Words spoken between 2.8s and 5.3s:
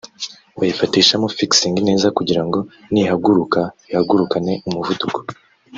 nihaguruka ihagurukane umuvuduko